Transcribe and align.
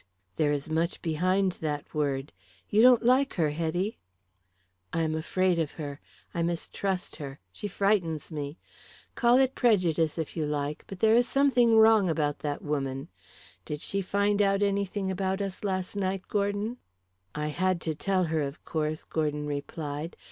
There 0.37 0.51
is 0.51 0.67
much 0.67 0.99
behind 1.03 1.51
that 1.61 1.93
word. 1.93 2.33
You 2.71 2.81
don't 2.81 3.05
like 3.05 3.35
her, 3.35 3.51
Hetty?" 3.51 3.99
"I 4.91 5.03
am 5.03 5.13
afraid 5.13 5.59
of 5.59 5.73
her; 5.73 5.99
I 6.33 6.41
mistrust 6.41 7.17
her; 7.17 7.39
she 7.51 7.67
frightens 7.67 8.31
me. 8.31 8.57
Call 9.13 9.37
it 9.37 9.53
prejudice 9.53 10.17
if 10.17 10.35
you 10.35 10.47
like, 10.47 10.85
but 10.87 11.01
there 11.01 11.13
is 11.13 11.27
something 11.27 11.77
wrong 11.77 12.09
about 12.09 12.39
that 12.39 12.63
woman. 12.63 13.09
Did 13.63 13.81
she 13.81 14.01
find 14.01 14.41
out 14.41 14.63
anything 14.63 15.11
about 15.11 15.39
us 15.39 15.63
last 15.63 15.95
night, 15.95 16.27
Gordon?" 16.27 16.77
"I 17.35 17.49
had 17.49 17.79
to 17.81 17.93
tell 17.93 18.23
her, 18.23 18.41
of 18.41 18.65
course," 18.65 19.03
Gordon 19.03 19.45
replied. 19.45 20.17